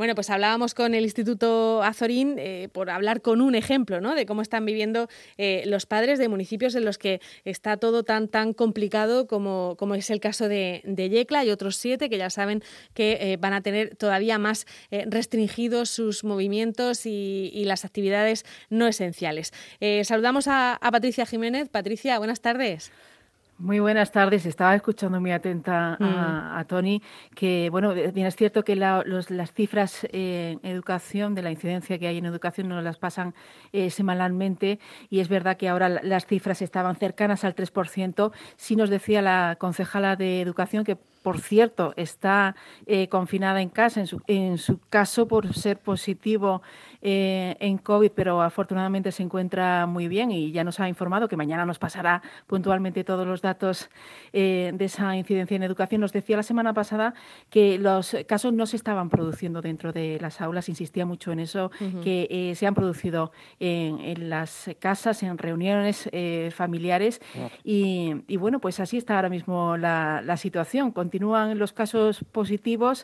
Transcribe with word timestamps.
Bueno, 0.00 0.14
pues 0.14 0.30
hablábamos 0.30 0.72
con 0.72 0.94
el 0.94 1.04
Instituto 1.04 1.82
Azorín 1.82 2.36
eh, 2.38 2.70
por 2.72 2.88
hablar 2.88 3.20
con 3.20 3.42
un 3.42 3.54
ejemplo 3.54 4.00
¿no? 4.00 4.14
de 4.14 4.24
cómo 4.24 4.40
están 4.40 4.64
viviendo 4.64 5.10
eh, 5.36 5.62
los 5.66 5.84
padres 5.84 6.18
de 6.18 6.26
municipios 6.26 6.74
en 6.74 6.86
los 6.86 6.96
que 6.96 7.20
está 7.44 7.76
todo 7.76 8.02
tan 8.02 8.28
tan 8.28 8.54
complicado 8.54 9.26
como, 9.26 9.74
como 9.78 9.94
es 9.94 10.08
el 10.08 10.18
caso 10.18 10.48
de, 10.48 10.80
Yecla 10.96 11.44
y 11.44 11.50
otros 11.50 11.76
siete 11.76 12.08
que 12.08 12.16
ya 12.16 12.30
saben 12.30 12.62
que 12.94 13.18
eh, 13.20 13.36
van 13.36 13.52
a 13.52 13.60
tener 13.60 13.94
todavía 13.94 14.38
más 14.38 14.66
restringidos 14.90 15.90
sus 15.90 16.24
movimientos 16.24 17.04
y, 17.04 17.62
las 17.66 17.84
actividades 17.84 18.46
no 18.70 18.86
esenciales. 18.86 19.52
saludamos 20.04 20.48
a 20.48 20.78
Patricia 20.80 21.26
Jiménez. 21.26 21.68
Patricia, 21.68 22.16
buenas 22.18 22.40
tardes. 22.40 22.90
Muy 23.60 23.78
buenas 23.78 24.10
tardes. 24.10 24.46
Estaba 24.46 24.74
escuchando 24.74 25.20
muy 25.20 25.32
atenta 25.32 25.98
a, 26.00 26.62
mm. 26.62 26.66
Tony, 26.66 27.02
que 27.34 27.68
bueno, 27.70 27.92
bien 27.92 28.26
es 28.26 28.34
cierto 28.34 28.64
que 28.64 28.74
las 28.74 29.52
cifras 29.52 30.06
en 30.12 30.60
educación, 30.62 31.34
de 31.34 31.42
la 31.42 31.50
incidencia 31.50 31.98
que 31.98 32.06
hay 32.06 32.16
en 32.16 32.24
educación, 32.24 32.70
no 32.70 32.80
las 32.80 32.96
pasan 32.96 33.34
eh, 33.74 33.90
semanalmente 33.90 34.80
y 35.10 35.20
es 35.20 35.28
verdad 35.28 35.58
que 35.58 35.68
ahora 35.68 35.90
las 35.90 36.24
cifras 36.24 36.62
estaban 36.62 36.96
cercanas 36.96 37.44
al 37.44 37.54
3%. 37.54 38.32
Sí 38.56 38.76
nos 38.76 38.88
decía 38.88 39.20
la 39.20 39.56
concejala 39.60 40.16
de 40.16 40.40
educación 40.40 40.82
que 40.82 40.96
por 41.22 41.38
cierto, 41.38 41.92
está 41.96 42.56
eh, 42.86 43.08
confinada 43.08 43.60
en 43.60 43.68
casa, 43.68 44.00
en 44.00 44.06
su, 44.06 44.22
en 44.26 44.58
su, 44.58 44.78
caso 44.88 45.28
por 45.28 45.52
ser 45.54 45.78
positivo 45.78 46.62
eh, 47.02 47.56
en 47.60 47.78
COVID, 47.78 48.12
pero 48.12 48.40
afortunadamente 48.40 49.12
se 49.12 49.22
encuentra 49.22 49.86
muy 49.86 50.08
bien 50.08 50.30
y 50.30 50.50
ya 50.50 50.64
nos 50.64 50.80
ha 50.80 50.88
informado 50.88 51.28
que 51.28 51.36
mañana 51.36 51.66
nos 51.66 51.78
pasará 51.78 52.22
puntualmente 52.46 53.04
todos 53.04 53.26
los 53.26 53.42
datos 53.42 53.90
eh, 54.32 54.72
de 54.74 54.84
esa 54.86 55.14
incidencia 55.14 55.56
en 55.56 55.62
educación. 55.62 56.00
Nos 56.00 56.12
decía 56.12 56.36
la 56.36 56.42
semana 56.42 56.72
pasada 56.72 57.14
que 57.50 57.78
los 57.78 58.16
casos 58.26 58.52
no 58.54 58.64
se 58.64 58.76
estaban 58.76 59.10
produciendo 59.10 59.60
dentro 59.60 59.92
de 59.92 60.18
las 60.20 60.40
aulas, 60.40 60.68
insistía 60.68 61.04
mucho 61.04 61.32
en 61.32 61.40
eso, 61.40 61.70
que 62.02 62.52
se 62.56 62.66
han 62.66 62.74
producido 62.74 63.32
en, 63.58 64.30
las 64.30 64.70
casas, 64.78 65.22
en 65.22 65.36
reuniones 65.36 66.08
familiares 66.54 67.20
y, 67.64 68.14
y, 68.26 68.36
bueno, 68.36 68.60
pues 68.60 68.80
así 68.80 68.96
está 68.96 69.16
ahora 69.16 69.28
mismo 69.28 69.76
la, 69.76 70.22
la 70.24 70.36
situación 70.36 70.92
continúan 71.10 71.58
los 71.58 71.72
casos 71.72 72.24
positivos, 72.30 73.02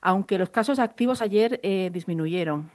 aunque 0.00 0.36
los 0.36 0.50
casos 0.50 0.80
activos 0.80 1.22
ayer 1.22 1.60
eh, 1.62 1.90
disminuyeron. 1.92 2.72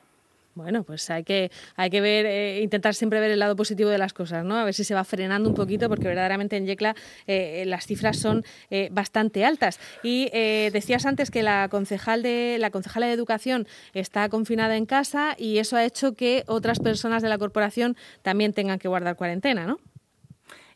Bueno, 0.56 0.84
pues 0.84 1.10
hay 1.10 1.26
que, 1.26 1.52
hay 1.76 1.90
que 1.90 2.00
ver, 2.00 2.26
eh, 2.26 2.62
intentar 2.62 2.94
siempre 2.94 3.20
ver 3.20 3.32
el 3.32 3.40
lado 3.40 3.58
positivo 3.58 3.90
de 3.90 3.98
las 3.98 4.14
cosas, 4.14 4.46
¿no? 4.46 4.56
A 4.56 4.64
ver 4.64 4.74
si 4.74 4.86
se 4.86 4.94
va 4.94 5.04
frenando 5.04 5.50
un 5.50 5.56
poquito, 5.56 5.90
porque 5.90 6.08
verdaderamente 6.08 6.56
en 6.56 6.66
Yecla 6.66 6.96
eh, 7.28 7.66
las 7.68 7.86
cifras 7.86 8.18
son 8.18 8.46
bastante 8.92 9.44
altas. 9.44 9.78
Y 10.04 10.30
decías 10.72 11.06
antes 11.06 11.32
que 11.32 11.44
la 11.44 11.68
concejal 11.70 12.24
de 12.24 12.58
la 12.60 12.70
concejala 12.70 13.08
de 13.08 13.14
educación 13.14 13.68
está 13.94 14.30
confinada 14.30 14.78
en 14.78 14.86
casa 14.86 15.36
y 15.38 15.58
eso 15.58 15.76
ha 15.76 15.84
hecho 15.84 16.14
que 16.14 16.44
otras 16.48 16.80
personas 16.80 17.22
de 17.22 17.30
la 17.30 17.38
corporación 17.38 17.98
también 18.22 18.54
tengan 18.54 18.80
que 18.80 18.88
guardar 18.88 19.18
cuarentena, 19.18 19.66
¿no? 19.66 19.80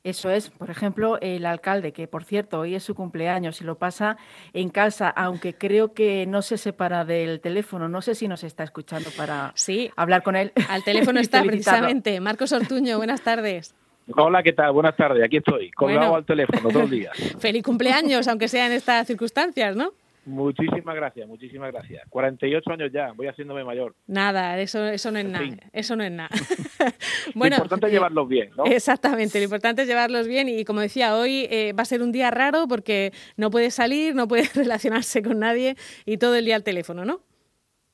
Eso 0.05 0.29
es, 0.29 0.51
por 0.51 0.69
ejemplo, 0.69 1.17
el 1.19 1.47
alcalde, 1.47 1.91
que 1.91 2.07
por 2.07 2.23
cierto 2.23 2.59
hoy 2.59 2.75
es 2.75 2.83
su 2.83 2.93
cumpleaños 2.93 3.59
y 3.61 3.63
lo 3.63 3.79
pasa 3.79 4.17
en 4.53 4.69
casa, 4.69 5.09
aunque 5.09 5.55
creo 5.55 5.93
que 5.93 6.27
no 6.27 6.43
se 6.43 6.59
separa 6.59 7.05
del 7.05 7.41
teléfono. 7.41 7.89
No 7.89 8.03
sé 8.03 8.13
si 8.13 8.27
nos 8.27 8.43
está 8.43 8.63
escuchando 8.63 9.09
para 9.17 9.51
sí, 9.55 9.89
hablar 9.95 10.21
con 10.21 10.35
él. 10.35 10.51
Al 10.69 10.83
teléfono 10.83 11.19
está 11.21 11.41
precisamente. 11.41 12.19
Marcos 12.19 12.51
Ortuño, 12.51 12.97
buenas 12.97 13.21
tardes. 13.21 13.73
Hola, 14.15 14.43
¿qué 14.43 14.53
tal? 14.53 14.73
Buenas 14.73 14.95
tardes, 14.95 15.23
aquí 15.23 15.37
estoy, 15.37 15.71
colgado 15.71 16.15
al 16.15 16.23
teléfono 16.23 16.69
todos 16.69 16.81
los 16.83 16.91
días. 16.91 17.17
Feliz 17.39 17.63
cumpleaños, 17.63 18.27
aunque 18.27 18.47
sea 18.47 18.67
en 18.67 18.73
estas 18.73 19.07
circunstancias, 19.07 19.75
¿no? 19.75 19.93
Muchísimas 20.25 20.95
gracias, 20.95 21.27
muchísimas 21.27 21.71
gracias. 21.71 22.07
48 22.09 22.71
años 22.71 22.91
ya, 22.91 23.11
voy 23.11 23.27
haciéndome 23.27 23.63
mayor. 23.63 23.93
Nada, 24.07 24.59
eso, 24.59 24.87
eso 24.87 25.11
no 25.11 25.19
es 25.19 25.25
nada. 25.25 25.45
Eso 25.71 25.95
no 25.95 26.03
es 26.03 26.11
nada. 26.11 26.29
bueno, 27.35 27.57
lo 27.57 27.63
importante 27.63 27.87
es 27.87 27.93
llevarlos 27.93 28.27
bien, 28.27 28.49
¿no? 28.57 28.65
Exactamente, 28.65 29.37
lo 29.37 29.43
importante 29.43 29.83
es 29.83 29.87
llevarlos 29.87 30.27
bien 30.27 30.49
y 30.49 30.65
como 30.65 30.81
decía, 30.81 31.15
hoy 31.15 31.47
eh, 31.49 31.73
va 31.73 31.83
a 31.83 31.85
ser 31.85 32.01
un 32.01 32.11
día 32.11 32.31
raro 32.31 32.67
porque 32.67 33.11
no 33.37 33.51
puedes 33.51 33.75
salir, 33.75 34.15
no 34.15 34.27
puedes 34.27 34.53
relacionarse 34.55 35.21
con 35.21 35.39
nadie 35.39 35.75
y 36.05 36.17
todo 36.17 36.35
el 36.35 36.45
día 36.45 36.55
al 36.55 36.63
teléfono, 36.63 37.05
¿no? 37.05 37.21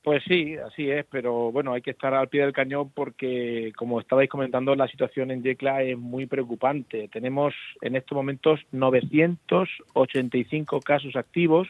Pues 0.02 0.24
sí, 0.26 0.56
así 0.56 0.90
es, 0.90 1.06
pero 1.08 1.52
bueno, 1.52 1.74
hay 1.74 1.80
que 1.80 1.92
estar 1.92 2.12
al 2.12 2.28
pie 2.28 2.40
del 2.40 2.52
cañón 2.52 2.90
porque, 2.90 3.72
como 3.76 4.00
estabais 4.00 4.28
comentando, 4.28 4.74
la 4.74 4.88
situación 4.88 5.30
en 5.30 5.44
Yecla 5.44 5.84
es 5.84 5.96
muy 5.96 6.26
preocupante. 6.26 7.06
Tenemos 7.06 7.54
en 7.82 7.94
estos 7.94 8.16
momentos 8.16 8.58
985 8.72 10.80
casos 10.80 11.14
activos 11.14 11.68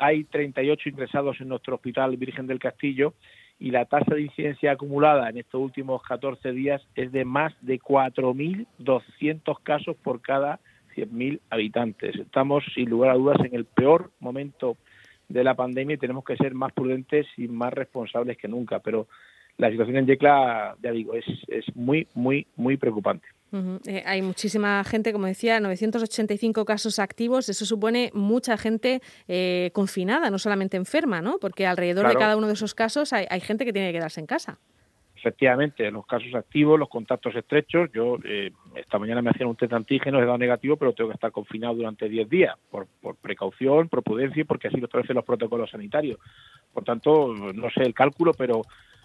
hay 0.00 0.24
38 0.24 0.88
ingresados 0.88 1.40
en 1.40 1.48
nuestro 1.48 1.76
hospital 1.76 2.16
Virgen 2.16 2.46
del 2.46 2.58
Castillo 2.58 3.14
y 3.58 3.70
la 3.70 3.84
tasa 3.84 4.14
de 4.14 4.22
incidencia 4.22 4.72
acumulada 4.72 5.28
en 5.28 5.36
estos 5.36 5.60
últimos 5.60 6.02
14 6.02 6.52
días 6.52 6.82
es 6.94 7.12
de 7.12 7.26
más 7.26 7.52
de 7.60 7.78
4.200 7.78 9.62
casos 9.62 9.96
por 9.96 10.22
cada 10.22 10.58
100.000 10.96 11.40
habitantes. 11.50 12.16
Estamos, 12.16 12.64
sin 12.74 12.88
lugar 12.88 13.10
a 13.10 13.14
dudas, 13.14 13.38
en 13.44 13.54
el 13.54 13.66
peor 13.66 14.10
momento 14.18 14.78
de 15.28 15.44
la 15.44 15.54
pandemia 15.54 15.94
y 15.94 15.98
tenemos 15.98 16.24
que 16.24 16.36
ser 16.36 16.54
más 16.54 16.72
prudentes 16.72 17.26
y 17.36 17.48
más 17.48 17.72
responsables 17.72 18.38
que 18.38 18.48
nunca. 18.48 18.80
Pero 18.80 19.06
la 19.58 19.70
situación 19.70 19.98
en 19.98 20.06
Yecla, 20.06 20.76
ya 20.82 20.90
digo, 20.90 21.14
es, 21.14 21.26
es 21.48 21.64
muy, 21.76 22.08
muy, 22.14 22.46
muy 22.56 22.78
preocupante. 22.78 23.28
Eh, 23.52 24.02
hay 24.06 24.22
muchísima 24.22 24.84
gente, 24.84 25.12
como 25.12 25.26
decía, 25.26 25.60
985 25.60 26.64
casos 26.64 26.98
activos. 26.98 27.48
Eso 27.48 27.64
supone 27.64 28.10
mucha 28.14 28.56
gente 28.56 29.00
eh, 29.28 29.70
confinada, 29.72 30.30
no 30.30 30.38
solamente 30.38 30.76
enferma, 30.76 31.20
¿no? 31.20 31.38
Porque 31.38 31.66
alrededor 31.66 32.08
de 32.08 32.14
cada 32.14 32.36
uno 32.36 32.46
de 32.46 32.54
esos 32.54 32.74
casos 32.74 33.12
hay, 33.12 33.40
gente 33.40 33.64
que 33.64 33.72
tiene 33.72 33.88
que 33.88 33.98
quedarse 33.98 34.20
en 34.20 34.26
casa. 34.26 34.58
Efectivamente, 35.16 35.90
los 35.90 36.06
casos 36.06 36.34
activos, 36.34 36.78
los 36.78 36.88
contactos 36.88 37.34
estrechos. 37.34 37.90
Yo 37.92 38.18
eh, 38.24 38.52
esta 38.74 38.98
mañana 38.98 39.20
me 39.20 39.30
hacían 39.30 39.50
un 39.50 39.56
test 39.56 39.72
antígeno, 39.72 40.18
he 40.18 40.24
dado 40.24 40.38
negativo, 40.38 40.76
pero 40.76 40.94
tengo 40.94 41.10
que 41.10 41.14
estar 41.14 41.30
confinado 41.30 41.74
durante 41.74 42.08
10 42.08 42.28
días 42.28 42.56
por, 42.70 42.86
por 43.02 43.16
precaución, 43.16 43.88
por 43.88 44.02
prudencia 44.02 44.40
y 44.40 44.44
porque 44.44 44.68
así 44.68 44.78
lo 44.78 44.86
establecen 44.86 45.16
los 45.16 45.24
protocolos 45.24 45.70
sanitarios. 45.70 46.18
Por 46.72 46.84
tanto, 46.84 47.34
no 47.34 47.70
sé 47.70 47.82
el 47.82 47.92
cálculo, 47.92 48.32
pero 48.32 48.62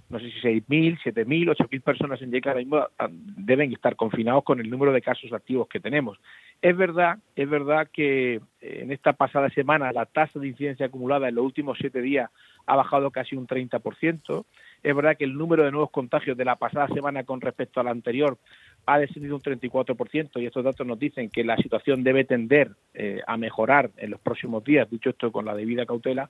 no 0.09 0.19
sé 0.19 0.29
si 0.29 0.39
6.000, 0.39 0.99
7.000, 1.03 1.55
8.000 1.55 1.81
personas 1.81 2.21
en 2.21 2.31
Yecla 2.31 2.55
ah, 2.99 3.07
deben 3.09 3.73
estar 3.73 3.95
confinados 3.95 4.43
con 4.43 4.59
el 4.59 4.69
número 4.69 4.91
de 4.91 5.01
casos 5.01 5.33
activos 5.33 5.67
que 5.67 5.79
tenemos. 5.79 6.19
Es 6.61 6.77
verdad, 6.77 7.17
es 7.35 7.49
verdad 7.49 7.87
que 7.91 8.35
eh, 8.35 8.41
en 8.61 8.91
esta 8.91 9.13
pasada 9.13 9.49
semana 9.49 9.91
la 9.91 10.05
tasa 10.05 10.39
de 10.39 10.47
incidencia 10.47 10.85
acumulada 10.85 11.27
en 11.27 11.35
los 11.35 11.43
últimos 11.43 11.77
siete 11.79 12.01
días 12.01 12.29
ha 12.67 12.75
bajado 12.75 13.09
casi 13.09 13.35
un 13.35 13.47
30%. 13.47 14.45
Es 14.83 14.95
verdad 14.95 15.17
que 15.17 15.25
el 15.25 15.35
número 15.35 15.63
de 15.63 15.71
nuevos 15.71 15.89
contagios 15.89 16.37
de 16.37 16.45
la 16.45 16.55
pasada 16.55 16.87
semana 16.89 17.23
con 17.23 17.41
respecto 17.41 17.79
a 17.79 17.83
la 17.83 17.91
anterior 17.91 18.37
ha 18.85 18.99
descendido 18.99 19.35
un 19.35 19.41
34% 19.41 20.39
y 20.39 20.45
estos 20.45 20.63
datos 20.63 20.85
nos 20.85 20.99
dicen 20.99 21.29
que 21.29 21.43
la 21.43 21.57
situación 21.57 22.03
debe 22.03 22.25
tender 22.25 22.71
eh, 22.93 23.21
a 23.25 23.37
mejorar 23.37 23.89
en 23.97 24.11
los 24.11 24.19
próximos 24.19 24.63
días, 24.63 24.89
dicho 24.89 25.09
esto 25.09 25.31
con 25.31 25.45
la 25.45 25.55
debida 25.55 25.85
cautela, 25.85 26.29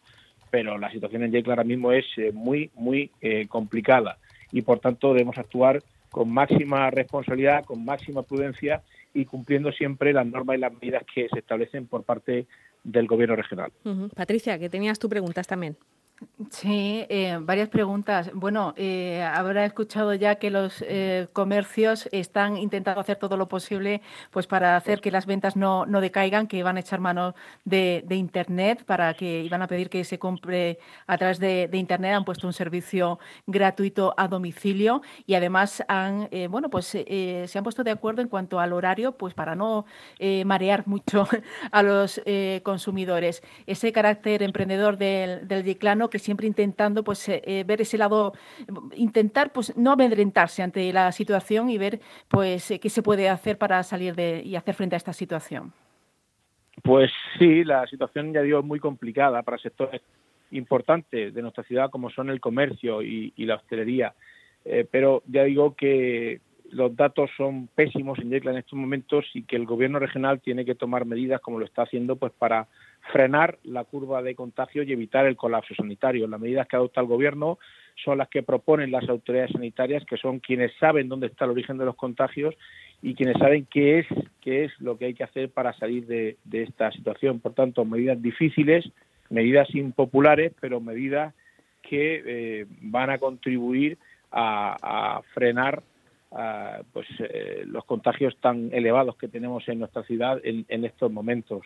pero 0.55 0.77
la 0.77 0.89
situación 0.89 1.21
en 1.21 1.33
Yecla 1.33 1.51
ahora 1.51 1.65
mismo 1.65 1.91
es 1.91 2.05
eh, 2.15 2.31
muy, 2.31 2.71
muy 2.75 3.11
eh, 3.19 3.45
complicada 3.49 4.19
y 4.53 4.61
por 4.61 4.79
tanto 4.79 5.11
debemos 5.11 5.37
actuar 5.37 5.83
con 6.09 6.31
máxima 6.31 6.89
responsabilidad, 6.91 7.65
con 7.65 7.83
máxima 7.83 8.23
prudencia 8.23 8.81
y 9.13 9.25
cumpliendo 9.25 9.73
siempre 9.73 10.13
las 10.13 10.25
normas 10.25 10.55
y 10.55 10.61
las 10.61 10.71
medidas 10.71 11.03
que 11.13 11.27
se 11.27 11.39
establecen 11.39 11.87
por 11.87 12.03
parte 12.03 12.45
del 12.85 13.05
Gobierno 13.05 13.35
regional. 13.35 13.73
Patricia, 14.15 14.57
que 14.57 14.69
tenías 14.69 14.97
tú 14.97 15.09
preguntas 15.09 15.45
también. 15.45 15.75
Sí, 16.49 17.05
eh, 17.09 17.37
varias 17.41 17.69
preguntas. 17.69 18.29
Bueno, 18.33 18.73
eh, 18.77 19.21
habrá 19.23 19.65
escuchado 19.65 20.13
ya 20.13 20.35
que 20.35 20.49
los 20.49 20.83
eh, 20.87 21.27
comercios 21.33 22.09
están 22.11 22.57
intentando 22.57 23.01
hacer 23.01 23.17
todo 23.17 23.37
lo 23.37 23.47
posible 23.47 24.01
pues 24.31 24.47
para 24.47 24.75
hacer 24.75 25.01
que 25.01 25.11
las 25.11 25.25
ventas 25.25 25.55
no, 25.55 25.85
no 25.85 26.01
decaigan, 26.01 26.47
que 26.47 26.63
van 26.63 26.77
a 26.77 26.81
echar 26.81 26.99
mano 26.99 27.35
de, 27.65 28.05
Internet, 28.09 28.83
para 28.85 29.13
que 29.13 29.43
iban 29.43 29.61
a 29.61 29.67
pedir 29.67 29.89
que 29.89 30.03
se 30.05 30.19
compre 30.19 30.79
a 31.07 31.17
través 31.17 31.39
de, 31.39 31.69
Internet. 31.73 32.13
Han 32.13 32.25
puesto 32.25 32.47
un 32.47 32.53
servicio 32.53 33.19
gratuito 33.45 34.13
a 34.17 34.27
domicilio 34.27 35.01
y 35.25 35.35
además 35.35 35.83
han, 35.87 36.27
eh, 36.31 36.47
bueno, 36.47 36.69
pues 36.69 36.85
se 36.85 37.51
han 37.57 37.63
puesto 37.63 37.83
de 37.83 37.91
acuerdo 37.91 38.21
en 38.21 38.29
cuanto 38.29 38.59
al 38.59 38.73
horario, 38.73 39.13
pues 39.17 39.33
para 39.33 39.55
no 39.55 39.85
marear 40.45 40.87
mucho 40.87 41.27
a 41.71 41.83
los 41.83 42.21
consumidores. 42.63 43.41
Ese 43.67 43.91
carácter 43.91 44.43
emprendedor 44.43 44.97
del, 44.97 45.47
del 45.47 45.63
Que 46.09 46.19
siempre 46.19 46.47
intentando 46.47 47.03
pues 47.03 47.27
eh, 47.29 47.41
eh, 47.45 47.63
ver 47.65 47.81
ese 47.81 47.97
lado, 47.97 48.33
intentar 48.95 49.51
pues 49.51 49.75
no 49.77 49.91
amedrentarse 49.91 50.61
ante 50.61 50.91
la 50.93 51.11
situación 51.11 51.69
y 51.69 51.77
ver 51.77 51.99
pues 52.27 52.71
eh, 52.71 52.79
qué 52.79 52.89
se 52.89 53.01
puede 53.01 53.29
hacer 53.29 53.57
para 53.57 53.81
salir 53.83 54.15
de 54.15 54.41
y 54.43 54.55
hacer 54.55 54.75
frente 54.75 54.95
a 54.95 54.97
esta 54.97 55.13
situación. 55.13 55.73
Pues 56.83 57.11
sí, 57.39 57.63
la 57.63 57.87
situación 57.87 58.33
ya 58.33 58.41
digo 58.41 58.59
es 58.59 58.65
muy 58.65 58.79
complicada 58.79 59.41
para 59.43 59.57
sectores 59.57 60.01
importantes 60.51 61.33
de 61.33 61.41
nuestra 61.41 61.63
ciudad 61.63 61.89
como 61.89 62.09
son 62.09 62.29
el 62.29 62.39
comercio 62.39 63.01
y, 63.01 63.33
la 63.37 63.55
hostelería, 63.55 64.13
pero 64.91 65.23
ya 65.27 65.43
digo 65.43 65.75
que 65.75 66.41
los 66.71 66.95
datos 66.95 67.29
son 67.37 67.67
pésimos 67.67 68.19
en 68.19 68.29
Yecla 68.29 68.51
en 68.51 68.57
estos 68.57 68.77
momentos 68.77 69.25
y 69.33 69.43
que 69.43 69.55
el 69.55 69.65
gobierno 69.65 69.99
regional 69.99 70.41
tiene 70.41 70.65
que 70.65 70.75
tomar 70.75 71.05
medidas 71.05 71.41
como 71.41 71.59
lo 71.59 71.65
está 71.65 71.83
haciendo 71.83 72.15
pues 72.15 72.33
para 72.33 72.67
frenar 73.11 73.59
la 73.63 73.83
curva 73.83 74.21
de 74.21 74.35
contagio 74.35 74.83
y 74.83 74.91
evitar 74.91 75.25
el 75.25 75.35
colapso 75.35 75.75
sanitario. 75.75 76.27
Las 76.27 76.39
medidas 76.39 76.67
que 76.67 76.75
adopta 76.75 77.01
el 77.01 77.07
gobierno 77.07 77.59
son 78.03 78.17
las 78.17 78.29
que 78.29 78.43
proponen 78.43 78.91
las 78.91 79.07
autoridades 79.07 79.51
sanitarias, 79.51 80.05
que 80.05 80.17
son 80.17 80.39
quienes 80.39 80.71
saben 80.79 81.07
dónde 81.07 81.27
está 81.27 81.45
el 81.45 81.51
origen 81.51 81.77
de 81.77 81.85
los 81.85 81.95
contagios 81.95 82.55
y 83.01 83.13
quienes 83.13 83.37
saben 83.37 83.67
qué 83.69 83.99
es, 83.99 84.07
qué 84.41 84.65
es 84.65 84.71
lo 84.79 84.97
que 84.97 85.05
hay 85.05 85.13
que 85.13 85.23
hacer 85.23 85.49
para 85.49 85.73
salir 85.73 86.05
de, 86.07 86.37
esta 86.51 86.91
situación. 86.91 87.39
Por 87.39 87.53
tanto, 87.53 87.85
medidas 87.85 88.21
difíciles, 88.21 88.89
medidas 89.29 89.73
impopulares, 89.75 90.53
pero 90.59 90.79
medidas 90.79 91.33
que 91.81 92.23
eh, 92.25 92.65
van 92.81 93.11
a 93.11 93.19
contribuir 93.19 93.97
a, 94.31 95.21
frenar 95.33 95.83
pues 96.91 97.07
eh, 97.19 97.63
los 97.65 97.85
contagios 97.85 98.35
tan 98.41 98.69
elevados 98.73 99.15
que 99.15 99.29
tenemos 99.29 99.67
en 99.69 99.79
nuestra 99.79 100.03
ciudad 100.03 100.39
en, 100.43 100.83
estos 100.83 101.11
momentos. 101.11 101.61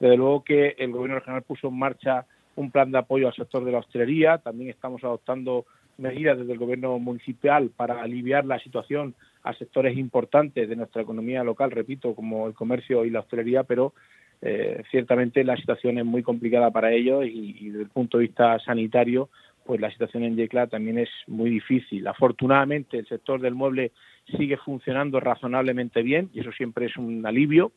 Desde 0.00 0.16
luego 0.16 0.42
que 0.42 0.74
el 0.78 0.92
Gobierno 0.92 1.18
regional 1.18 1.42
puso 1.42 1.68
en 1.68 1.78
marcha 1.78 2.24
un 2.56 2.70
plan 2.70 2.90
de 2.90 2.98
apoyo 2.98 3.26
al 3.26 3.34
sector 3.34 3.64
de 3.64 3.72
la 3.72 3.78
hostelería, 3.78 4.38
también 4.38 4.70
estamos 4.70 5.04
adoptando 5.04 5.66
medidas 5.98 6.38
desde 6.38 6.52
el 6.52 6.58
Gobierno 6.58 6.98
municipal 6.98 7.70
para 7.76 8.00
aliviar 8.00 8.46
la 8.46 8.58
situación 8.60 9.14
a 9.42 9.52
sectores 9.52 9.96
importantes 9.98 10.68
de 10.68 10.76
nuestra 10.76 11.02
economía 11.02 11.44
local, 11.44 11.70
repito, 11.70 12.14
como 12.14 12.46
el 12.46 12.54
comercio 12.54 13.04
y 13.04 13.10
la 13.10 13.20
hostelería, 13.20 13.64
pero 13.64 13.92
eh, 14.40 14.82
ciertamente 14.90 15.44
la 15.44 15.56
situación 15.56 15.98
es 15.98 16.04
muy 16.04 16.22
complicada 16.22 16.70
para 16.70 16.92
ellos 16.92 17.26
y, 17.26 17.56
y 17.60 17.68
desde 17.68 17.82
el 17.82 17.90
punto 17.90 18.16
de 18.16 18.22
vista 18.22 18.58
sanitario 18.60 19.28
pues 19.64 19.80
la 19.80 19.90
situación 19.90 20.24
en 20.24 20.36
Yecla 20.36 20.66
también 20.66 20.98
es 20.98 21.08
muy 21.26 21.50
difícil. 21.50 22.06
Afortunadamente 22.06 22.98
el 22.98 23.06
sector 23.06 23.40
del 23.40 23.54
mueble 23.54 23.92
sigue 24.36 24.56
funcionando 24.58 25.20
razonablemente 25.20 26.02
bien 26.02 26.30
y 26.32 26.40
eso 26.40 26.52
siempre 26.52 26.86
es 26.86 26.96
un 26.96 27.24
alivio, 27.26 27.72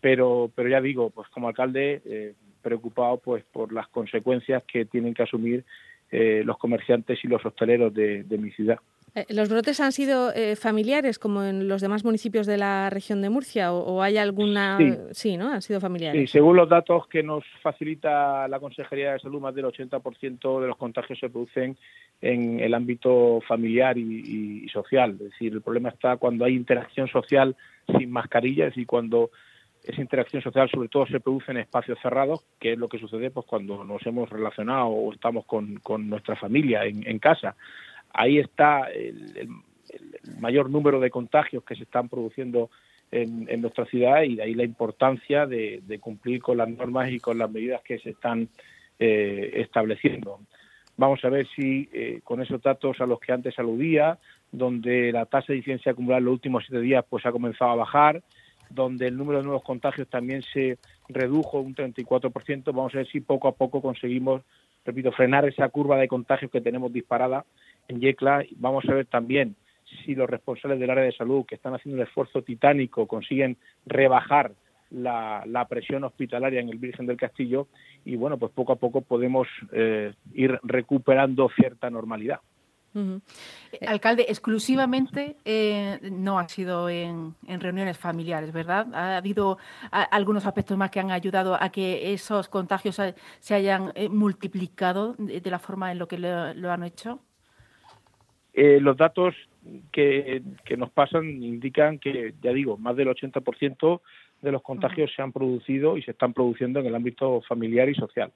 pero, 0.00 0.50
pero 0.54 0.68
ya 0.68 0.80
digo, 0.80 1.10
pues 1.10 1.28
como 1.28 1.48
alcalde 1.48 2.02
eh, 2.04 2.34
preocupado 2.60 3.18
pues 3.18 3.44
por 3.44 3.72
las 3.72 3.88
consecuencias 3.88 4.62
que 4.64 4.84
tienen 4.84 5.14
que 5.14 5.22
asumir 5.22 5.64
eh, 6.10 6.42
los 6.44 6.58
comerciantes 6.58 7.18
y 7.24 7.28
los 7.28 7.44
hosteleros 7.44 7.92
de 7.94 8.38
mi 8.38 8.50
ciudad. 8.50 8.78
Eh, 9.14 9.26
¿Los 9.28 9.50
brotes 9.50 9.78
han 9.80 9.92
sido 9.92 10.32
eh, 10.32 10.56
familiares 10.56 11.18
como 11.18 11.42
en 11.42 11.68
los 11.68 11.82
demás 11.82 12.02
municipios 12.02 12.46
de 12.46 12.56
la 12.56 12.88
región 12.88 13.20
de 13.20 13.28
Murcia 13.28 13.72
o, 13.72 14.02
hay 14.02 14.16
alguna... 14.16 14.78
Sí. 15.12 15.36
¿no? 15.36 15.52
Han 15.52 15.60
sido 15.60 15.80
familiares. 15.80 16.18
Sí, 16.20 16.26
según 16.38 16.56
los 16.56 16.68
datos 16.68 17.06
que 17.08 17.22
nos 17.22 17.44
facilita 17.62 18.48
la 18.48 18.58
Consejería 18.58 19.12
de 19.12 19.18
Salud, 19.18 19.40
más 19.40 19.54
del 19.54 19.66
80% 19.66 20.60
de 20.60 20.66
los 20.66 20.76
contagios 20.78 21.18
se 21.18 21.28
producen 21.28 21.76
en 22.22 22.60
el 22.60 22.72
ámbito 22.72 23.40
familiar 23.46 23.98
y, 23.98 24.66
social. 24.72 25.12
Es 25.12 25.30
decir, 25.30 25.52
el 25.52 25.60
problema 25.60 25.90
está 25.90 26.16
cuando 26.16 26.46
hay 26.46 26.54
interacción 26.54 27.08
social 27.08 27.54
sin 27.98 28.10
mascarillas 28.10 28.76
y 28.78 28.86
cuando 28.86 29.30
esa 29.84 30.00
interacción 30.00 30.40
social 30.40 30.70
sobre 30.70 30.88
todo 30.88 31.06
se 31.06 31.20
produce 31.20 31.50
en 31.50 31.58
espacios 31.58 31.98
cerrados, 32.00 32.44
que 32.60 32.72
es 32.72 32.78
lo 32.78 32.88
que 32.88 32.98
sucede 32.98 33.30
pues 33.30 33.44
cuando 33.44 33.84
nos 33.84 34.06
hemos 34.06 34.30
relacionado 34.30 34.86
o 34.86 35.12
estamos 35.12 35.44
con, 35.44 35.80
nuestra 36.08 36.36
familia 36.36 36.84
en 36.84 37.18
casa 37.18 37.56
ahí 38.12 38.38
está 38.38 38.84
el, 38.90 39.48
mayor 40.38 40.70
número 40.70 41.00
de 41.00 41.10
contagios 41.10 41.64
que 41.64 41.74
se 41.74 41.82
están 41.84 42.08
produciendo 42.08 42.70
en, 43.10 43.60
nuestra 43.60 43.84
ciudad 43.84 44.22
y 44.22 44.36
de 44.36 44.42
ahí 44.42 44.54
la 44.54 44.64
importancia 44.64 45.46
de, 45.46 45.98
cumplir 46.00 46.40
con 46.40 46.56
las 46.56 46.68
normas 46.68 47.10
y 47.10 47.20
con 47.20 47.38
las 47.38 47.50
medidas 47.50 47.82
que 47.82 47.98
se 47.98 48.10
están 48.10 48.48
eh, 48.98 49.52
estableciendo. 49.56 50.40
Vamos 50.96 51.24
a 51.24 51.28
ver 51.28 51.46
si 51.54 51.88
eh, 51.92 52.20
con 52.24 52.42
esos 52.42 52.62
datos 52.62 53.00
a 53.00 53.06
los 53.06 53.18
que 53.20 53.32
antes 53.32 53.58
aludía, 53.58 54.18
donde 54.50 55.12
la 55.12 55.26
tasa 55.26 55.52
de 55.52 55.58
incidencia 55.58 55.92
acumulada 55.92 56.18
en 56.18 56.26
los 56.26 56.32
últimos 56.32 56.64
siete 56.66 56.82
días 56.82 57.04
pues 57.08 57.24
ha 57.26 57.32
comenzado 57.32 57.70
a 57.70 57.76
bajar, 57.76 58.22
donde 58.70 59.08
el 59.08 59.16
número 59.16 59.38
de 59.38 59.44
nuevos 59.44 59.62
contagios 59.62 60.08
también 60.08 60.42
se 60.42 60.78
redujo 61.08 61.60
un 61.60 61.74
34%, 61.74 62.64
vamos 62.66 62.94
a 62.94 62.98
ver 62.98 63.08
si 63.08 63.20
poco 63.20 63.48
a 63.48 63.52
poco 63.52 63.82
conseguimos, 63.82 64.42
repito, 64.84 65.12
frenar 65.12 65.46
esa 65.46 65.68
curva 65.68 65.98
de 65.98 66.08
contagios 66.08 66.50
que 66.50 66.60
tenemos 66.60 66.92
disparada 66.92 67.44
en 67.88 68.00
Yecla. 68.00 68.44
Vamos 68.56 68.84
a 68.88 68.94
ver 68.94 69.06
también 69.06 69.56
si 70.04 70.14
los 70.14 70.28
responsables 70.28 70.80
del 70.80 70.90
área 70.90 71.04
de 71.04 71.12
salud, 71.12 71.44
que 71.46 71.54
están 71.54 71.74
haciendo 71.74 72.00
un 72.00 72.06
esfuerzo 72.06 72.42
titánico, 72.42 73.06
consiguen 73.06 73.56
rebajar 73.86 74.52
la, 74.90 75.66
presión 75.68 76.04
hospitalaria 76.04 76.60
en 76.60 76.68
el 76.68 76.78
Virgen 76.78 77.06
del 77.06 77.16
Castillo 77.16 77.68
y 78.04 78.16
bueno, 78.16 78.38
pues 78.38 78.52
poco 78.52 78.72
a 78.72 78.76
poco 78.76 79.00
podemos 79.00 79.48
eh, 79.72 80.12
ir 80.34 80.58
recuperando 80.62 81.48
cierta 81.56 81.88
normalidad. 81.90 82.40
Eh, 82.94 83.86
alcalde, 83.86 84.26
exclusivamente 84.28 85.36
eh, 85.44 85.98
no 86.10 86.38
ha 86.38 86.48
sido 86.48 86.88
en, 86.88 87.34
reuniones 87.46 87.98
familiares, 87.98 88.52
¿verdad? 88.52 88.86
¿Ha 88.94 89.16
habido 89.16 89.58
algunos 89.90 90.46
aspectos 90.46 90.76
más 90.76 90.90
que 90.90 91.00
han 91.00 91.10
ayudado 91.10 91.60
a 91.60 91.70
que 91.70 92.12
esos 92.12 92.48
contagios 92.48 93.00
se 93.40 93.54
hayan 93.54 93.92
multiplicado 94.10 95.14
de, 95.18 95.50
la 95.50 95.58
forma 95.58 95.92
en 95.92 95.98
lo 95.98 96.08
que 96.08 96.18
lo 96.18 96.70
han 96.70 96.84
hecho? 96.84 97.20
Eh, 98.54 98.80
los 98.80 98.96
datos 98.96 99.34
que, 99.90 100.42
nos 100.76 100.90
pasan 100.90 101.42
indican 101.42 101.98
que, 101.98 102.34
ya 102.42 102.52
digo, 102.52 102.76
más 102.76 102.96
del 102.96 103.08
80% 103.08 104.00
de 104.42 104.52
los 104.52 104.62
contagios 104.62 105.10
se 105.14 105.22
han 105.22 105.32
producido 105.32 105.96
y 105.96 106.02
se 106.02 106.10
están 106.10 106.32
produciendo 106.34 106.80
en 106.80 106.86
el 106.86 106.94
ámbito 106.94 107.40
familiar 107.42 107.88
y 107.88 107.94
social. 107.94 108.30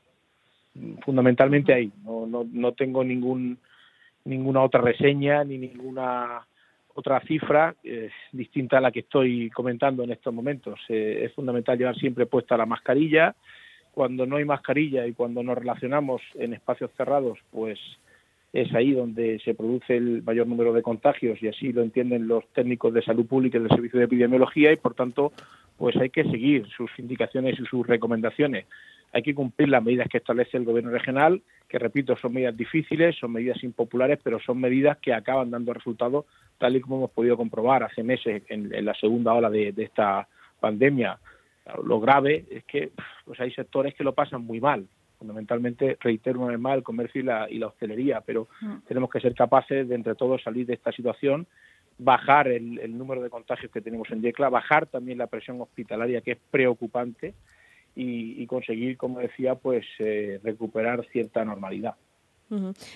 Fundamentalmente 1.04 1.74
ahí. 1.74 1.92
No, 2.04 2.26
no, 2.26 2.46
no 2.50 2.72
tengo 2.72 3.02
ningún, 3.04 3.58
ninguna 4.26 4.62
otra 4.62 4.80
reseña 4.80 5.44
ni 5.44 5.58
ninguna 5.58 6.46
otra 6.94 7.20
cifra 7.20 7.74
distinta 8.32 8.78
a 8.78 8.80
la 8.80 8.90
que 8.90 9.00
estoy 9.00 9.50
comentando 9.50 10.02
en 10.02 10.12
estos 10.12 10.32
momentos. 10.32 10.80
Eh, 10.88 11.24
es 11.24 11.32
fundamental 11.34 11.76
llevar 11.76 11.96
siempre 11.96 12.26
puesta 12.26 12.56
la 12.56 12.64
mascarilla. 12.64 13.34
Cuando 13.92 14.26
no 14.26 14.36
hay 14.36 14.44
mascarilla 14.44 15.06
y 15.06 15.12
cuando 15.12 15.42
nos 15.42 15.58
relacionamos 15.58 16.22
en 16.34 16.54
espacios 16.54 16.90
cerrados, 16.96 17.38
pues 17.50 17.78
es 18.52 18.74
ahí 18.74 18.92
donde 18.92 19.38
se 19.40 19.54
produce 19.54 19.96
el 19.96 20.22
mayor 20.22 20.46
número 20.46 20.72
de 20.72 20.82
contagios 20.82 21.42
y 21.42 21.48
así 21.48 21.72
lo 21.72 21.82
entienden 21.82 22.26
los 22.26 22.46
técnicos 22.54 22.94
de 22.94 23.02
salud 23.02 23.26
pública 23.26 23.58
y 23.58 23.60
del 23.60 23.70
servicio 23.70 23.98
de 23.98 24.06
epidemiología 24.06 24.72
y 24.72 24.76
por 24.76 24.94
tanto 24.94 25.32
pues 25.76 25.94
hay 25.96 26.08
que 26.08 26.24
seguir 26.24 26.66
sus 26.74 26.90
indicaciones 26.98 27.60
y 27.60 27.64
sus 27.66 27.86
recomendaciones. 27.86 28.64
Hay 29.12 29.22
que 29.22 29.34
cumplir 29.34 29.68
las 29.68 29.84
medidas 29.84 30.08
que 30.08 30.18
establece 30.18 30.56
el 30.56 30.64
gobierno 30.64 30.90
regional, 30.90 31.42
que 31.68 31.78
repito, 31.78 32.16
son 32.16 32.34
medidas 32.34 32.56
difíciles, 32.56 33.16
son 33.16 33.32
medidas 33.32 33.62
impopulares, 33.62 34.18
pero 34.22 34.38
son 34.40 34.60
medidas 34.60 34.98
que 34.98 35.12
acaban 35.12 35.50
dando 35.50 35.72
resultados, 35.72 36.24
tal 36.58 36.76
y 36.76 36.80
como 36.80 36.96
hemos 36.96 37.10
podido 37.10 37.36
comprobar 37.36 37.82
hace 37.82 38.02
meses 38.02 38.42
en, 38.48 38.84
la 38.84 38.94
segunda 38.94 39.32
ola 39.32 39.50
de, 39.50 39.74
esta 39.76 40.28
pandemia. 40.60 41.18
Lo 41.84 42.00
grave 42.00 42.44
es 42.50 42.64
que 42.64 42.92
pues 43.24 43.40
hay 43.40 43.50
sectores 43.52 43.94
que 43.94 44.04
lo 44.04 44.14
pasan 44.14 44.44
muy 44.44 44.60
mal, 44.60 44.86
fundamentalmente, 45.18 45.96
reitero 46.00 46.40
una 46.40 46.52
vez 46.52 46.60
más, 46.60 46.76
el 46.76 46.82
comercio 46.82 47.20
y 47.20 47.24
la, 47.24 47.50
y 47.50 47.58
la 47.58 47.68
hostelería, 47.68 48.20
pero 48.20 48.46
mm. 48.60 48.76
tenemos 48.86 49.10
que 49.10 49.20
ser 49.20 49.34
capaces 49.34 49.88
de 49.88 49.94
entre 49.94 50.14
todos 50.14 50.42
salir 50.42 50.66
de 50.66 50.74
esta 50.74 50.92
situación, 50.92 51.46
bajar 51.98 52.48
el, 52.48 52.96
número 52.96 53.22
de 53.22 53.30
contagios 53.30 53.72
que 53.72 53.80
tenemos 53.80 54.10
en 54.10 54.22
Yecla, 54.22 54.48
bajar 54.48 54.86
también 54.86 55.18
la 55.18 55.26
presión 55.26 55.60
hospitalaria, 55.60 56.20
que 56.20 56.32
es 56.32 56.38
preocupante, 56.50 57.34
y, 57.96 58.46
conseguir, 58.46 58.98
como 58.98 59.20
decía, 59.20 59.54
pues 59.54 59.86
eh, 59.98 60.38
recuperar 60.44 61.06
cierta 61.10 61.44
normalidad. 61.44 61.94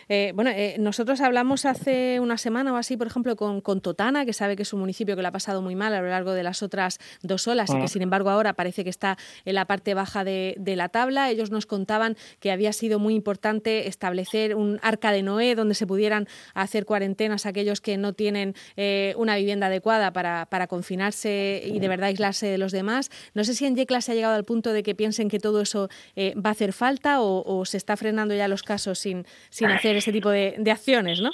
Eh, 0.09 0.33
bueno, 0.35 0.50
eh, 0.50 0.76
nosotros 0.78 1.21
hablamos 1.21 1.64
hace 1.64 2.21
una 2.21 2.38
semana 2.38 2.73
o 2.73 2.76
así, 2.76 2.97
por 2.97 3.09
ejemplo, 3.09 3.35
con, 3.37 3.80
Totana, 3.80 4.25
que 4.25 4.33
sabe 4.33 4.54
que 4.54 4.62
es 4.62 4.73
un 4.73 4.80
municipio 4.80 5.16
que 5.16 5.23
lo 5.23 5.28
ha 5.28 5.33
pasado 5.33 5.61
muy 5.61 5.75
mal 5.75 5.92
a 5.95 6.00
lo 6.00 6.09
largo 6.09 6.33
de 6.33 6.42
las 6.42 6.62
otras 6.62 6.99
dos 7.23 7.49
olas 7.49 7.71
y 7.71 7.80
que, 7.80 7.88
sin 7.88 8.02
embargo, 8.02 8.30
ahora 8.30 8.52
parece 8.52 8.85
que 8.85 8.90
está 8.90 9.19
en 9.45 9.54
la 9.54 9.64
parte 9.64 9.95
baja 9.95 10.25
de, 10.25 10.54
la 10.76 10.88
tabla. 10.88 11.30
Ellos 11.30 11.50
nos 11.50 11.66
contaban 11.66 12.16
que 12.38 12.52
había 12.52 12.73
sido 12.73 13.00
muy 13.00 13.14
importante 13.14 13.88
establecer 13.88 14.54
un 14.54 14.78
arca 14.83 15.11
de 15.11 15.23
Noé 15.23 15.57
donde 15.57 15.75
se 15.75 15.87
pudieran 15.87 16.28
hacer 16.54 16.85
cuarentenas 16.87 17.45
aquellos 17.45 17.80
que 17.80 17.97
no 17.97 18.12
tienen 18.12 18.54
eh, 18.76 19.14
una 19.16 19.37
vivienda 19.37 19.66
adecuada 19.66 20.12
para, 20.12 20.47
confinarse 20.69 21.62
y 21.64 21.80
de 21.80 21.88
verdad 21.88 22.09
aislarse 22.09 22.47
de 22.47 22.59
los 22.59 22.71
demás. 22.71 23.11
No 23.35 23.42
sé 23.42 23.54
si 23.54 23.66
en 23.66 23.75
Yecla 23.75 24.00
se 24.00 24.12
ha 24.12 24.14
llegado 24.14 24.35
al 24.35 24.45
punto 24.45 24.73
de 24.73 24.83
que 24.85 24.95
piensen 24.95 25.28
que 25.28 25.40
todo 25.40 25.61
eso 25.61 25.88
va 26.16 26.50
a 26.50 26.52
hacer 26.52 26.73
falta 26.73 27.21
o 27.21 27.64
se 27.64 27.76
está 27.76 27.97
frenando 27.97 28.35
ya 28.35 28.47
los 28.47 28.62
casos 28.62 29.00
sin 29.00 29.26
sin 29.49 29.68
hacer 29.68 29.97
ese 29.97 30.12
tipo 30.12 30.30
de, 30.30 30.62
acciones, 30.70 31.20
¿no? 31.20 31.30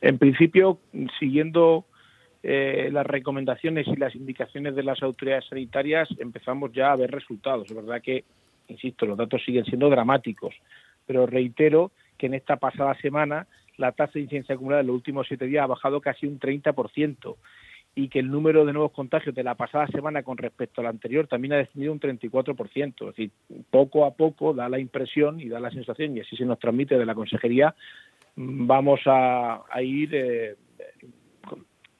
En 0.00 0.18
principio, 0.18 0.78
siguiendo 1.18 1.84
eh, 2.42 2.88
las 2.92 3.06
recomendaciones 3.06 3.86
y 3.88 3.96
las 3.96 4.14
indicaciones 4.14 4.74
de 4.74 4.82
las 4.82 5.02
autoridades 5.02 5.46
sanitarias, 5.46 6.08
empezamos 6.18 6.72
ya 6.72 6.92
a 6.92 6.96
ver 6.96 7.10
resultados. 7.10 7.70
Es 7.70 7.76
verdad 7.76 8.02
que, 8.02 8.24
insisto, 8.68 9.06
los 9.06 9.16
datos 9.16 9.42
siguen 9.44 9.64
siendo 9.64 9.88
dramáticos, 9.88 10.54
pero 11.06 11.26
reitero 11.26 11.90
que 12.18 12.26
en 12.26 12.34
esta 12.34 12.56
pasada 12.56 12.94
semana 13.00 13.46
la 13.76 13.92
tasa 13.92 14.12
de 14.14 14.20
incidencia 14.20 14.54
acumulada 14.54 14.82
en 14.82 14.88
los 14.88 14.96
últimos 14.96 15.26
siete 15.26 15.46
días 15.46 15.64
ha 15.64 15.68
bajado 15.68 16.00
casi 16.00 16.26
un 16.26 16.38
30% 16.38 17.36
y 17.94 18.08
que 18.08 18.18
el 18.18 18.30
número 18.30 18.64
de 18.64 18.72
nuevos 18.72 18.92
contagios 18.92 19.34
de 19.34 19.44
la 19.44 19.54
pasada 19.54 19.86
semana 19.88 20.22
con 20.22 20.36
respecto 20.36 20.80
a 20.80 20.84
la 20.84 20.90
anterior 20.90 21.28
también 21.28 21.52
ha 21.52 21.58
descendido 21.58 21.92
un 21.92 22.00
34%. 22.00 22.94
Es 23.00 23.06
decir, 23.06 23.30
poco 23.70 24.04
a 24.04 24.14
poco 24.14 24.52
da 24.52 24.68
la 24.68 24.80
impresión 24.80 25.40
y 25.40 25.48
da 25.48 25.60
la 25.60 25.70
sensación, 25.70 26.16
y 26.16 26.20
así 26.20 26.36
se 26.36 26.44
nos 26.44 26.58
transmite 26.58 26.98
de 26.98 27.06
la 27.06 27.14
consejería, 27.14 27.74
vamos 28.36 29.00
a, 29.06 29.62
ir 29.80 30.10
eh, 30.12 30.56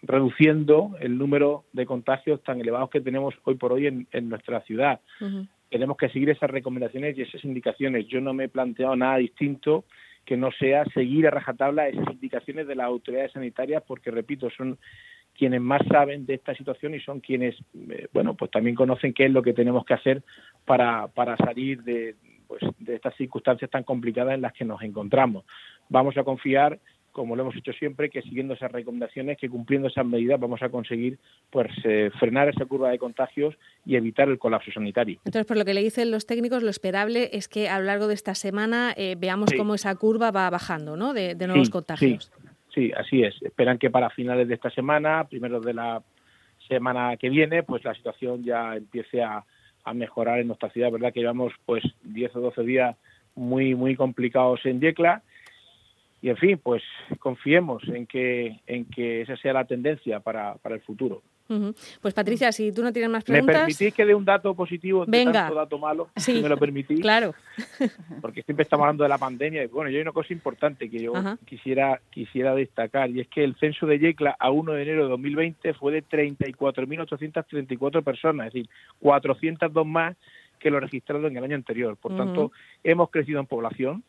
reduciendo 0.02 0.96
el 1.00 1.16
número 1.16 1.64
de 1.72 1.86
contagios 1.86 2.42
tan 2.42 2.60
elevados 2.60 2.90
que 2.90 3.00
tenemos 3.00 3.34
hoy 3.44 3.54
por 3.54 3.72
hoy 3.72 3.86
en, 3.86 4.28
nuestra 4.28 4.62
ciudad. 4.62 5.00
Tenemos 5.70 5.96
que 5.96 6.08
seguir 6.08 6.30
esas 6.30 6.50
recomendaciones 6.50 7.16
y 7.16 7.22
esas 7.22 7.44
indicaciones. 7.44 8.06
Yo 8.08 8.20
no 8.20 8.34
me 8.34 8.44
he 8.44 8.48
planteado 8.48 8.96
nada 8.96 9.16
distinto 9.16 9.84
que 10.24 10.36
no 10.36 10.50
sea 10.52 10.84
seguir 10.86 11.26
a 11.26 11.30
rajatabla 11.30 11.88
esas 11.88 12.10
indicaciones 12.10 12.66
de 12.66 12.74
las 12.74 12.86
autoridades 12.86 13.32
sanitarias, 13.32 13.82
porque, 13.86 14.10
repito, 14.10 14.48
son 14.50 14.78
quienes 15.36 15.60
más 15.60 15.82
saben 15.90 16.26
de 16.26 16.34
esta 16.34 16.54
situación 16.54 16.94
y 16.94 17.00
son 17.00 17.20
quienes, 17.20 17.56
eh, 17.90 18.08
bueno, 18.12 18.34
pues 18.34 18.50
también 18.50 18.76
conocen 18.76 19.12
qué 19.12 19.26
es 19.26 19.32
lo 19.32 19.42
que 19.42 19.52
tenemos 19.52 19.84
que 19.84 19.94
hacer 19.94 20.22
para, 20.64 21.08
para 21.08 21.36
salir 21.36 21.82
de, 21.82 22.14
pues, 22.46 22.62
de 22.78 22.94
estas 22.94 23.16
circunstancias 23.16 23.70
tan 23.70 23.84
complicadas 23.84 24.34
en 24.34 24.42
las 24.42 24.52
que 24.52 24.64
nos 24.64 24.82
encontramos. 24.82 25.44
Vamos 25.88 26.16
a 26.16 26.24
confiar 26.24 26.78
como 27.14 27.36
lo 27.36 27.42
hemos 27.42 27.56
hecho 27.56 27.72
siempre, 27.72 28.10
que 28.10 28.20
siguiendo 28.22 28.54
esas 28.54 28.72
recomendaciones, 28.72 29.38
que 29.38 29.48
cumpliendo 29.48 29.88
esas 29.88 30.04
medidas 30.04 30.38
vamos 30.38 30.60
a 30.62 30.68
conseguir 30.68 31.18
pues 31.48 31.70
eh, 31.84 32.10
frenar 32.18 32.48
esa 32.48 32.66
curva 32.66 32.90
de 32.90 32.98
contagios 32.98 33.54
y 33.86 33.94
evitar 33.94 34.28
el 34.28 34.38
colapso 34.38 34.72
sanitario. 34.72 35.20
Entonces, 35.24 35.46
por 35.46 35.56
lo 35.56 35.64
que 35.64 35.74
le 35.74 35.82
dicen 35.82 36.10
los 36.10 36.26
técnicos, 36.26 36.62
lo 36.62 36.70
esperable 36.70 37.30
es 37.32 37.46
que 37.48 37.68
a 37.68 37.78
lo 37.78 37.86
largo 37.86 38.08
de 38.08 38.14
esta 38.14 38.34
semana 38.34 38.92
eh, 38.96 39.14
veamos 39.16 39.50
cómo 39.56 39.76
esa 39.76 39.94
curva 39.94 40.32
va 40.32 40.50
bajando, 40.50 40.96
¿no? 40.96 41.14
De, 41.14 41.36
nuevos 41.46 41.70
contagios. 41.70 42.32
Sí, 42.34 42.43
así 42.96 43.22
es. 43.22 43.34
Esperan 43.42 43.78
que 43.78 43.90
para 43.90 44.10
finales 44.10 44.48
de 44.48 44.54
esta 44.54 44.70
semana, 44.70 45.24
primero 45.24 45.60
de 45.60 45.74
la 45.74 46.02
semana 46.68 47.16
que 47.16 47.28
viene, 47.28 47.62
pues 47.62 47.84
la 47.84 47.94
situación 47.94 48.42
ya 48.42 48.76
empiece 48.76 49.22
a, 49.22 49.44
a 49.84 49.94
mejorar 49.94 50.40
en 50.40 50.48
nuestra 50.48 50.70
ciudad, 50.70 50.90
¿verdad? 50.90 51.12
Que 51.12 51.20
llevamos 51.20 51.52
pues 51.66 51.84
10 52.02 52.36
o 52.36 52.40
12 52.40 52.62
días 52.62 52.96
muy 53.34 53.74
muy 53.74 53.96
complicados 53.96 54.64
en 54.64 54.80
Yecla 54.80 55.22
y 56.24 56.30
en 56.30 56.38
fin, 56.38 56.56
pues 56.56 56.82
confiemos 57.18 57.82
en 57.86 58.06
que, 58.06 58.58
en 58.66 58.86
que 58.86 59.20
esa 59.20 59.36
sea 59.36 59.52
la 59.52 59.66
tendencia 59.66 60.20
para, 60.20 60.54
para 60.54 60.74
el 60.74 60.80
futuro. 60.80 61.22
Pues 62.00 62.14
Patricia, 62.14 62.50
si 62.50 62.72
tú 62.72 62.82
no 62.82 62.94
tienes 62.94 63.10
más 63.10 63.24
preguntas... 63.24 63.54
¿Me 63.54 63.60
permitís 63.60 63.92
que 63.92 64.06
dé 64.06 64.14
un 64.14 64.24
dato 64.24 64.54
positivo 64.54 65.04
de 65.04 65.22
tanto 65.22 65.54
dato 65.54 65.78
malo? 65.78 66.08
Sí, 66.16 66.36
si 66.36 66.42
me 66.42 66.48
lo 66.48 66.56
permitís. 66.56 66.98
Claro. 66.98 67.34
Porque 68.22 68.42
siempre 68.42 68.62
estamos 68.62 68.84
hablando 68.84 69.02
de 69.02 69.10
la 69.10 69.18
pandemia. 69.18 69.64
Y 69.64 69.66
bueno, 69.66 69.90
yo 69.90 69.98
hay 69.98 70.02
una 70.02 70.12
cosa 70.12 70.32
importante 70.32 70.88
que 70.88 71.02
yo 71.02 71.12
quisiera 71.44 72.00
quisiera 72.08 72.54
destacar 72.54 73.10
y 73.10 73.20
es 73.20 73.28
que 73.28 73.44
el 73.44 73.54
censo 73.56 73.84
de 73.84 73.98
Yecla 73.98 74.34
a 74.38 74.50
1 74.50 74.72
de 74.72 74.82
enero 74.82 75.02
de 75.02 75.10
2020 75.10 75.74
fue 75.74 75.92
de 75.92 76.04
34.834 76.04 78.02
personas, 78.02 78.46
es 78.46 78.54
decir, 78.54 78.70
402 79.00 79.86
más 79.86 80.16
que 80.58 80.70
lo 80.70 80.80
registrado 80.80 81.26
en 81.26 81.36
el 81.36 81.44
año 81.44 81.56
anterior. 81.56 81.98
Por 81.98 82.16
tanto, 82.16 82.50
hemos 82.82 83.10
crecido 83.10 83.40
en 83.40 83.46
población 83.46 84.02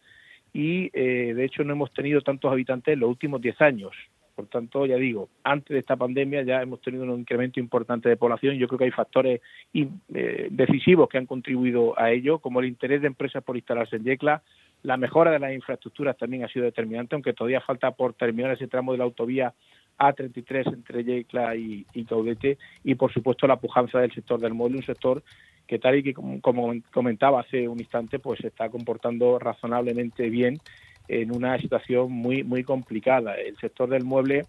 y 0.55 0.89
eh, 0.93 1.33
de 1.33 1.43
hecho 1.43 1.65
no 1.65 1.73
hemos 1.73 1.91
tenido 1.91 2.21
tantos 2.21 2.49
habitantes 2.49 2.93
en 2.93 3.01
los 3.01 3.09
últimos 3.09 3.41
10 3.41 3.59
años. 3.59 3.91
Por 4.35 4.47
tanto, 4.47 4.85
ya 4.85 4.95
digo, 4.95 5.27
antes 5.43 5.73
de 5.73 5.79
esta 5.79 5.97
pandemia 5.97 6.43
ya 6.43 6.61
hemos 6.61 6.79
tenido 6.79 7.03
un 7.03 7.19
incremento 7.19 7.59
importante 7.59 8.07
de 8.07 8.15
población. 8.15 8.55
Yo 8.55 8.65
creo 8.69 8.79
que 8.79 8.85
hay 8.85 8.91
factores 8.91 9.41
eh, 9.73 10.47
decisivos 10.49 11.09
que 11.09 11.17
han 11.17 11.25
contribuido 11.25 11.99
a 11.99 12.09
ello, 12.11 12.39
como 12.39 12.61
el 12.61 12.67
interés 12.67 13.01
de 13.01 13.07
empresas 13.07 13.43
por 13.43 13.57
instalarse 13.57 13.97
en 13.97 14.05
Yecla. 14.05 14.43
La 14.83 14.95
mejora 14.95 15.31
de 15.31 15.39
las 15.39 15.53
infraestructuras 15.53 16.17
también 16.17 16.45
ha 16.45 16.47
sido 16.47 16.63
determinante, 16.63 17.15
aunque 17.15 17.33
todavía 17.33 17.59
falta 17.59 17.91
por 17.91 18.13
terminar 18.13 18.51
ese 18.51 18.67
tramo 18.67 18.93
de 18.93 18.99
la 18.99 19.03
autovía 19.03 19.53
A33 19.99 20.73
entre 20.73 21.03
Yecla 21.03 21.53
y, 21.57 21.85
y 21.93 22.05
Caudete. 22.05 22.57
Y, 22.85 22.95
por 22.95 23.11
supuesto, 23.11 23.45
la 23.45 23.59
pujanza 23.59 23.99
del 23.99 24.13
sector 24.13 24.39
del 24.39 24.53
móvil, 24.53 24.77
un 24.77 24.83
sector 24.83 25.21
que 25.67 25.79
tal 25.79 25.97
y 25.97 26.03
que 26.03 26.13
como, 26.13 26.73
comentaba 26.91 27.41
hace 27.41 27.67
un 27.67 27.79
instante, 27.79 28.19
pues 28.19 28.39
se 28.39 28.47
está 28.47 28.69
comportando 28.69 29.39
razonablemente 29.39 30.29
bien 30.29 30.59
en 31.07 31.35
una 31.35 31.57
situación 31.59 32.11
muy 32.11 32.43
muy 32.43 32.63
complicada. 32.63 33.35
El 33.35 33.57
sector 33.57 33.89
del 33.89 34.03
mueble, 34.03 34.45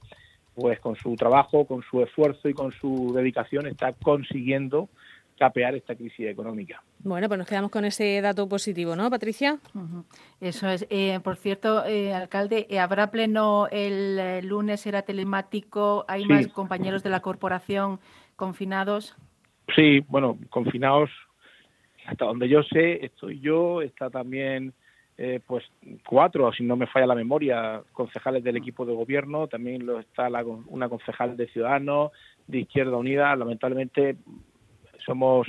pues 0.55 0.81
con 0.81 0.97
su 0.97 1.15
trabajo, 1.17 1.67
con 1.67 1.83
su 1.83 2.03
esfuerzo 2.03 2.49
y 2.49 2.55
con 2.55 2.73
su 2.73 3.13
dedicación 3.15 3.67
está 3.67 3.93
consiguiendo 3.93 4.89
capear 5.39 5.75
esta 5.75 5.95
crisis 5.95 6.27
económica. 6.27 6.83
Bueno, 7.01 7.29
pues 7.29 7.39
nos 7.39 7.47
quedamos 7.47 7.71
con 7.71 7.85
ese 7.85 8.21
dato 8.21 8.49
positivo, 8.49 8.97
¿no, 8.97 9.11
Patricia? 9.11 9.59
Eso 10.41 10.69
es. 10.69 10.87
Eh, 10.91 11.21
por 11.23 11.37
cierto, 11.37 11.85
eh, 11.85 12.13
alcalde, 12.15 12.67
eh, 12.71 12.79
¿habrá 12.79 13.11
pleno 13.11 13.69
el 13.71 14.47
lunes? 14.47 14.81
¿Será 14.81 15.03
telemático? 15.03 16.05
¿Hay 16.09 16.25
más 16.25 16.49
compañeros 16.49 17.03
de 17.03 17.11
la 17.11 17.21
corporación 17.21 18.01
confinados? 18.35 19.15
Sí, 19.76 20.00
bueno, 20.09 20.38
confinados, 20.49 21.11
hasta 22.06 22.25
donde 22.25 22.49
yo 22.49 22.62
sé, 22.62 23.04
estoy 23.04 23.40
yo, 23.40 23.83
está 23.83 24.09
también 24.09 24.73
eh, 25.18 25.40
pues 25.47 25.64
cuatro, 26.06 26.50
si 26.52 26.64
no 26.64 26.76
me 26.76 26.87
falla 26.87 27.06
la 27.06 27.14
memoria, 27.14 27.83
concejales 27.92 28.42
del 28.42 28.56
equipo 28.56 28.87
de 28.87 28.95
gobierno, 28.95 29.49
también 29.49 29.85
lo 29.85 30.00
está 30.00 30.30
la, 30.30 30.42
una 30.45 30.88
concejal 30.88 31.37
de 31.37 31.49
Ciudadanos, 31.49 32.12
de 32.47 32.61
Izquierda 32.61 32.97
Unida, 32.97 33.37
lamentablemente 33.37 34.16
somos 35.04 35.47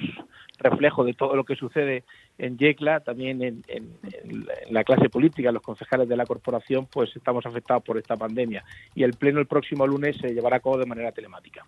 reflejo 0.60 1.04
de 1.04 1.14
todo 1.14 1.36
lo 1.36 1.46
que 1.46 1.56
sucede 1.56 2.04
en 2.38 2.58
Yecla, 2.58 3.00
también 3.00 3.42
en, 3.42 3.64
en, 3.68 4.46
la 4.70 4.84
clase 4.84 5.10
política, 5.10 5.52
los 5.52 5.62
concejales 5.62 6.10
de 6.10 6.18
la 6.18 6.26
corporación, 6.26 6.86
pues 6.86 7.16
estamos 7.16 7.46
afectados 7.46 7.84
por 7.84 7.98
esta 7.98 8.18
pandemia. 8.18 8.64
Y 8.94 9.04
el 9.04 9.14
pleno 9.14 9.40
el 9.40 9.48
próximo 9.48 9.88
lunes 9.88 10.18
se 10.18 10.34
llevará 10.34 10.58
a 10.58 10.60
cabo 10.60 10.78
de 10.78 10.86
manera 10.86 11.12
telemática. 11.12 11.66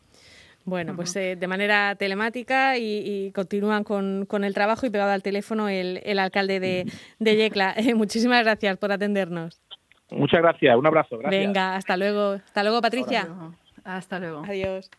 Bueno, 0.70 0.96
pues 0.96 1.16
eh, 1.16 1.36
de 1.36 1.48
manera 1.48 1.96
telemática 1.96 2.78
y, 2.78 3.32
continúan 3.34 3.84
con, 3.84 4.44
el 4.44 4.54
trabajo 4.54 4.86
y 4.86 4.90
pegado 4.90 5.12
al 5.12 5.24
teléfono 5.24 5.68
el, 5.70 6.20
alcalde 6.20 6.60
de, 6.60 6.86
de 7.20 7.36
Yecla. 7.36 7.76
Eh, 7.80 7.96
muchísimas 7.96 8.44
gracias 8.44 8.78
por 8.78 8.92
atendernos. 8.92 9.62
Muchas 10.12 10.42
gracias, 10.42 10.76
un 10.76 10.86
abrazo. 10.86 11.18
Gracias. 11.18 11.46
Venga, 11.46 11.76
hasta 11.76 11.98
luego. 11.98 12.34
Hasta 12.34 12.64
luego, 12.64 12.82
Patricia. 12.82 13.28
Hasta 13.84 14.20
luego. 14.20 14.44
Adiós. 14.46 14.90